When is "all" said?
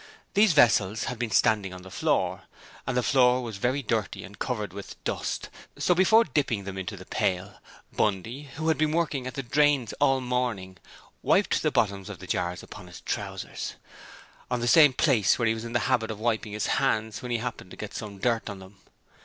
9.99-10.19